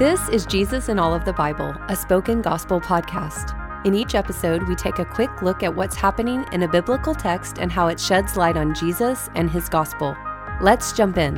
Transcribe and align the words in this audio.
This 0.00 0.30
is 0.30 0.46
Jesus 0.46 0.88
in 0.88 0.98
All 0.98 1.12
of 1.12 1.26
the 1.26 1.32
Bible, 1.34 1.74
a 1.90 1.94
spoken 1.94 2.40
gospel 2.40 2.80
podcast. 2.80 3.54
In 3.84 3.94
each 3.94 4.14
episode, 4.14 4.66
we 4.66 4.74
take 4.74 4.98
a 4.98 5.04
quick 5.04 5.42
look 5.42 5.62
at 5.62 5.76
what's 5.76 5.94
happening 5.94 6.46
in 6.52 6.62
a 6.62 6.68
biblical 6.68 7.14
text 7.14 7.58
and 7.58 7.70
how 7.70 7.88
it 7.88 8.00
sheds 8.00 8.34
light 8.34 8.56
on 8.56 8.74
Jesus 8.74 9.28
and 9.34 9.50
his 9.50 9.68
gospel. 9.68 10.16
Let's 10.62 10.94
jump 10.94 11.18
in. 11.18 11.36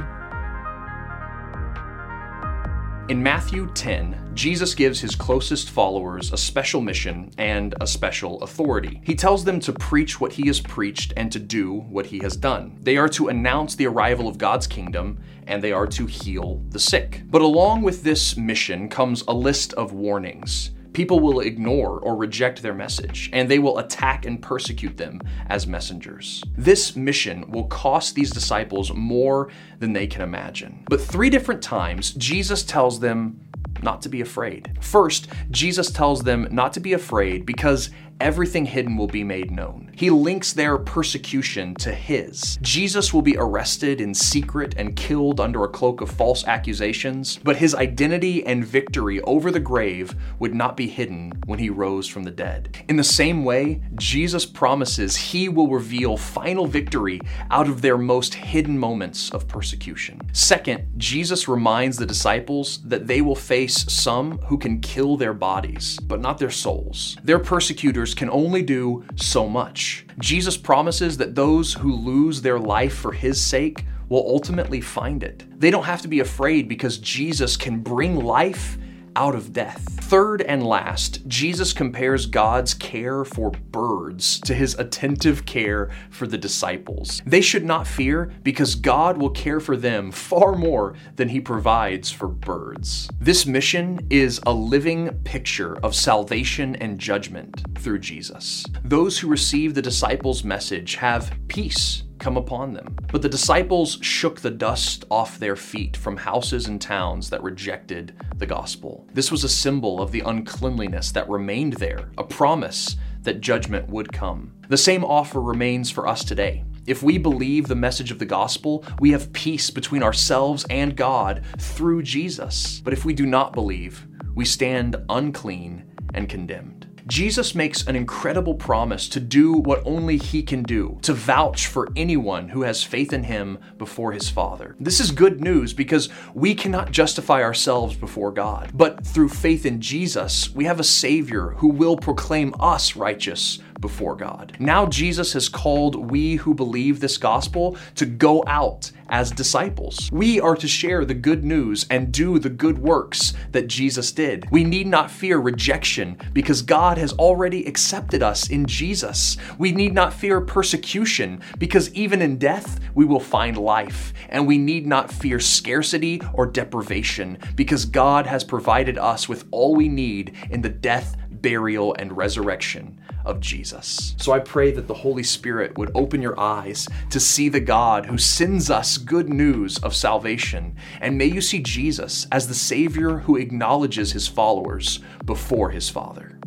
In 3.09 3.21
Matthew 3.21 3.69
10, 3.75 4.31
Jesus 4.33 4.77
gives 4.77 5.01
his 5.01 5.17
closest 5.17 5.71
followers 5.71 6.33
a 6.33 6.37
special 6.37 6.81
mission 6.81 7.33
and 7.37 7.75
a 7.81 7.87
special 7.87 8.41
authority. 8.43 9.01
He 9.05 9.17
tells 9.17 9.45
them 9.45 9.59
to 9.61 9.73
preach 9.73 10.21
what 10.21 10.33
he 10.33 10.47
has 10.47 10.61
preached 10.61 11.13
and 11.17 11.31
to 11.33 11.41
do 11.41 11.81
what 11.81 12.07
he 12.07 12.21
has 12.21 12.37
done. 12.37 12.79
They 12.81 12.97
are 12.97 13.09
to 13.11 13.29
announce 13.29 13.75
the 13.75 13.89
arrival 13.89 14.29
of 14.29 14.39
God's 14.39 14.69
kingdom 14.69 15.19
and 15.49 15.63
they 15.63 15.73
are 15.73 15.89
to 15.89 16.07
heal 16.07 16.63
the 16.69 16.79
sick. 16.79 17.23
But 17.27 17.43
along 17.43 17.83
with 17.83 18.05
this 18.05 18.37
mission 18.37 18.89
comes 18.89 19.25
a 19.27 19.35
list 19.35 19.73
of 19.75 19.93
warnings 19.93 20.71
people 20.93 21.21
will 21.21 21.41
ignore 21.41 21.99
or 22.01 22.17
reject 22.17 22.63
their 22.63 22.75
message, 22.75 23.31
and 23.33 23.51
they 23.51 23.59
will 23.59 23.79
attack 23.79 24.27
and 24.27 24.41
persecute 24.43 24.97
them 24.97 25.21
as 25.49 25.67
messengers. 25.67 26.43
This 26.57 26.97
mission 26.97 27.51
will 27.51 27.65
cost 27.65 28.15
these 28.15 28.31
disciples 28.31 28.93
more 28.93 29.51
than 29.79 29.93
they 29.93 30.07
can 30.07 30.23
imagine. 30.23 30.85
But 30.89 31.01
three 31.01 31.31
different 31.31 31.63
times, 31.63 32.13
Jesus 32.13 32.63
tells 32.63 33.01
them 33.01 33.41
not 33.83 34.03
to 34.03 34.09
be 34.09 34.21
afraid. 34.21 34.79
First, 34.81 35.29
Jesus 35.51 35.91
tells 35.91 36.23
them 36.23 36.49
not 36.51 36.73
to 36.75 36.81
be 36.81 36.93
afraid 36.93 37.47
because 37.47 37.91
everything 38.23 38.65
hidden 38.65 38.97
will 38.97 39.09
be 39.09 39.25
made 39.25 39.51
known. 39.51 39.91
He 39.97 40.09
links 40.09 40.53
their 40.53 40.79
persecution 40.79 41.75
to 41.77 41.93
his. 41.93 42.57
Jesus 42.63 43.13
will 43.13 43.21
be 43.21 43.37
arrested 43.37 44.01
in 44.01 44.15
secret 44.15 44.75
and 44.77 44.95
killed 44.95 45.41
under 45.41 45.65
a 45.65 45.69
cloak 45.69 46.01
of 46.01 46.11
false 46.11 46.47
accusations, 46.47 47.41
but 47.43 47.57
his 47.57 47.75
identity 47.75 48.47
and 48.47 48.65
victory 48.65 49.21
over 49.23 49.51
the 49.51 49.61
grave 49.61 50.15
would 50.39 50.55
not 50.55 50.77
be 50.77 50.87
hidden 50.87 51.33
when 51.47 51.59
he 51.59 51.69
rose 51.69 52.07
from 52.07 52.23
the 52.23 52.31
dead. 52.31 52.85
In 52.89 52.97
the 52.97 53.05
same 53.05 53.45
way, 53.45 53.83
Jesus 53.97 54.47
promises 54.47 55.17
he 55.17 55.49
will 55.49 55.69
reveal 55.69 56.17
final 56.17 56.67
victory 56.67 57.21
out 57.51 57.69
of 57.69 57.83
their 57.83 57.99
most 57.99 58.35
hidden 58.35 58.79
moments 58.79 59.31
of 59.31 59.49
persecution. 59.49 60.21
Second, 60.33 60.87
Jesus 60.97 61.49
reminds 61.49 61.97
the 61.97 62.07
disciples 62.07 62.81
that 62.85 63.09
they 63.09 63.21
will 63.21 63.35
face 63.35 63.85
some 63.93 64.39
who 64.43 64.57
can 64.57 64.81
kill 64.81 65.17
their 65.17 65.35
bodies, 65.35 65.99
but 66.05 66.21
not 66.21 66.39
their 66.39 66.51
souls. 66.51 67.17
Their 67.25 67.41
persecutors 67.41 68.12
can 68.15 68.31
only 68.31 68.63
do 68.63 69.05
so 69.17 69.49
much. 69.49 70.07
Jesus 70.19 70.57
promises 70.57 71.17
that 71.19 71.35
those 71.35 71.75
who 71.75 71.95
lose 71.95 72.43
their 72.43 72.59
life 72.59 72.95
for 72.95 73.13
his 73.13 73.41
sake 73.41 73.85
will 74.09 74.25
ultimately 74.27 74.81
find 74.81 75.23
it. 75.23 75.45
They 75.59 75.71
don't 75.71 75.85
have 75.85 76.03
to 76.03 76.09
be 76.09 76.21
afraid 76.21 76.69
because 76.69 76.99
Jesus 76.99 77.57
can 77.57 77.81
bring 77.81 78.17
life 78.17 78.77
out 79.17 79.35
of 79.35 79.53
death. 79.53 79.83
Third 80.03 80.43
and 80.43 80.67
last, 80.67 81.27
Jesus 81.27 81.73
compares 81.73 82.27
God's 82.27 82.75
care 82.75 83.25
for 83.25 83.51
birds 83.51 84.41
to 84.41 84.55
his 84.55 84.75
attentive 84.79 85.47
care 85.47 85.91
for 86.11 86.27
the 86.27 86.39
disciples. 86.39 87.23
They 87.25 87.41
should 87.41 87.65
not 87.65 87.87
fear 87.87 88.33
because 88.43 88.75
God 88.75 89.17
will 89.17 89.31
care 89.31 89.61
for 89.61 89.77
them 89.77 90.13
far 90.13 90.55
more 90.55 90.95
than 91.17 91.29
he 91.29 91.41
provides 91.41 92.11
for 92.11 92.29
birds. 92.29 93.09
This 93.21 93.47
mission 93.47 94.07
is 94.11 94.41
a 94.47 94.53
living 94.53 95.11
picture 95.25 95.79
of 95.79 95.95
salvation 95.95 96.77
and 96.77 96.99
judgment 96.99 97.63
through 97.79 98.01
Jesus. 98.01 98.67
Those 98.85 99.19
who 99.19 99.29
receive 99.29 99.75
the 99.75 99.83
disciples' 99.83 100.45
message 100.45 100.97
have 100.97 101.33
peace 101.49 102.03
come 102.23 102.37
upon 102.37 102.73
them. 102.73 102.97
But 103.11 103.21
the 103.21 103.29
disciples 103.29 103.99
shook 104.01 104.41
the 104.41 104.51
dust 104.51 105.05
off 105.11 105.39
their 105.39 105.57
feet 105.57 105.97
from 105.97 106.17
houses 106.17 106.69
and 106.69 106.81
towns 106.81 107.29
that 107.31 107.43
rejected 107.43 108.15
the 108.39 108.47
gospel. 108.47 109.07
This 109.13 109.33
was 109.33 109.45
a 109.45 109.49
symbol 109.49 110.01
of 110.01 110.13
the 110.13 110.21
uncleanliness 110.21 111.11
that 111.13 111.29
remained 111.29 111.75
there, 111.75 112.11
a 112.17 112.25
promise 112.25 112.97
that 113.23 113.41
judgment 113.41 113.89
would 113.89 114.13
come. 114.13 114.53
The 114.69 114.77
same 114.77 115.05
offer 115.05 115.41
remains 115.41 115.91
for 115.91 116.07
us 116.07 116.25
today. 116.25 116.65
If 116.87 117.03
we 117.03 117.19
believe 117.19 117.67
the 117.69 117.75
message 117.75 118.11
of 118.11 118.19
the 118.19 118.25
gospel, 118.25 118.85
we 119.01 119.11
have 119.11 119.33
peace 119.33 119.71
between 119.71 120.03
ourselves 120.03 120.65
and 120.71 120.97
God 120.97 121.45
through 121.59 122.03
Jesus. 122.03 122.81
But 122.81 122.93
if 122.93 123.05
we 123.05 123.15
do 123.15 123.27
not 123.27 123.53
believe, 123.53 124.07
we 124.35 124.45
stand 124.45 124.97
unclean 125.09 125.85
and 126.15 126.29
condemned. 126.29 126.92
Jesus 127.07 127.55
makes 127.55 127.87
an 127.87 127.97
incredible 127.97 128.55
promise 128.55 129.09
to 129.09 129.21
do 129.21 129.55
what 129.55 129.83
only 129.85 130.17
he 130.17 130.43
can 130.43 130.63
do, 130.63 130.99
to 131.03 131.13
vouch 131.13 131.67
for 131.67 131.89
anyone 131.97 132.49
who 132.49 132.63
has 132.63 132.85
faith 132.85 133.13
in 133.13 133.25
him 133.25 133.59
before 133.79 134.13
his 134.13 134.29
Father. 134.29 134.77
This 134.79 135.01
is 135.01 135.11
good 135.11 135.41
news 135.41 135.73
because 135.73 136.09
we 136.35 136.55
cannot 136.55 136.93
justify 136.93 137.43
ourselves 137.43 137.97
before 137.97 138.31
God. 138.31 138.71
But 138.75 139.05
through 139.05 139.31
faith 139.31 139.67
in 139.67 139.81
Jesus, 139.81 140.55
we 140.55 140.65
have 140.65 140.81
a 140.81 140.85
Savior 140.85 141.55
who 141.57 141.69
will 141.69 141.97
proclaim 141.97 142.55
us 142.61 142.95
righteous 142.95 143.59
before 143.81 144.17
God. 144.17 144.57
Now 144.59 144.87
Jesus 144.87 145.33
has 145.35 145.49
called 145.49 146.11
we 146.11 146.37
who 146.37 146.55
believe 146.55 147.01
this 147.01 147.19
gospel 147.19 147.77
to 147.97 148.07
go 148.07 148.45
out 148.47 148.91
as 149.13 149.31
disciples. 149.31 150.11
We 150.11 150.41
are 150.41 150.57
to 150.57 150.67
share 150.67 151.05
the 151.05 151.15
good 151.15 151.45
news 151.45 151.87
and 151.91 152.11
do 152.11 152.39
the 152.39 152.49
good 152.49 152.79
works 152.79 153.35
that 153.53 153.69
Jesus 153.69 154.11
did. 154.11 154.51
We 154.51 154.65
need 154.65 154.87
not 154.87 155.11
fear 155.11 155.39
rejection 155.39 156.17
because 156.33 156.63
God 156.63 156.97
has 156.97 157.13
already 157.13 157.65
accepted 157.67 158.23
us 158.23 158.49
in 158.49 158.67
Jesus. 158.67 159.37
We 159.59 159.71
need 159.71 159.93
not 159.93 160.15
fear 160.15 160.41
persecution 160.41 161.43
because 161.59 161.93
even 161.93 162.23
in 162.23 162.39
death 162.39 162.81
we 162.95 163.05
will 163.05 163.21
find 163.21 163.57
life. 163.59 164.15
And 164.31 164.47
we 164.47 164.57
need 164.57 164.87
not 164.87 165.13
fear 165.13 165.39
scarcity 165.39 166.21
or 166.33 166.47
deprivation 166.47 167.39
because 167.55 167.85
God 167.85 168.27
has 168.27 168.43
provided 168.43 168.97
us 168.97 169.29
with 169.29 169.45
all 169.51 169.77
we 169.77 169.89
need 169.89 170.35
in 170.51 170.63
the 170.63 170.71
death, 170.71 171.17
burial, 171.43 171.95
and 171.99 172.17
resurrection 172.17 173.01
of 173.25 173.41
Jesus. 173.41 174.15
So 174.19 174.33
I 174.33 174.39
pray 174.39 174.71
that 174.73 174.87
the 174.87 174.95
Holy 174.95 175.23
Spirit 175.23 175.77
would 175.77 175.91
open 175.95 176.23
your 176.23 176.39
eyes 176.39 176.89
to 177.11 177.21
see 177.21 177.49
the 177.49 177.61
God 177.61 178.07
who 178.07 178.19
sends 178.19 178.71
us 178.71 178.99
good 178.99 179.29
news 179.29 179.79
of 179.79 179.95
salvation. 179.95 180.77
And 181.01 181.19
may 181.19 181.27
you 181.27 181.41
see 181.41 181.61
Jesus 181.61 182.27
as 182.33 182.49
the 182.49 182.55
Savior 182.55 183.19
who 183.19 183.37
acknowledges 183.37 184.13
his 184.13 184.29
followers 184.29 185.01
before 185.25 185.71
his 185.71 185.89
Father. 185.89 186.39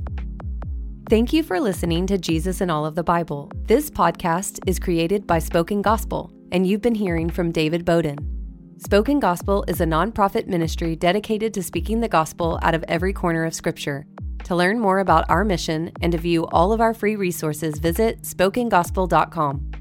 Thank 1.08 1.34
you 1.34 1.44
for 1.44 1.60
listening 1.60 2.08
to 2.08 2.18
Jesus 2.18 2.62
in 2.62 2.72
All 2.72 2.84
of 2.84 2.96
the 2.96 3.04
Bible. 3.04 3.52
This 3.68 3.92
podcast 3.92 4.60
is 4.66 4.80
created 4.80 5.28
by 5.28 5.38
Spoken 5.38 5.84
Gospel, 5.84 6.32
and 6.52 6.66
you've 6.66 6.82
been 6.82 6.96
hearing 6.96 7.30
from 7.30 7.52
David 7.52 7.86
Bowden. 7.86 8.18
Spoken 8.80 9.20
Gospel 9.20 9.64
is 9.68 9.80
a 9.82 9.86
nonprofit 9.86 10.48
ministry 10.48 10.96
dedicated 10.96 11.54
to 11.54 11.64
speaking 11.64 12.00
the 12.00 12.10
gospel 12.10 12.60
out 12.62 12.74
of 12.74 12.84
every 12.88 13.14
corner 13.14 13.46
of 13.46 13.54
Scripture. 13.54 14.08
To 14.46 14.56
learn 14.56 14.80
more 14.80 15.00
about 15.00 15.30
our 15.30 15.44
mission 15.44 15.92
and 16.02 16.12
to 16.12 16.18
view 16.18 16.46
all 16.48 16.72
of 16.72 16.80
our 16.80 16.94
free 16.94 17.16
resources, 17.16 17.80
visit 17.80 18.22
spokengospel.com. 18.22 19.75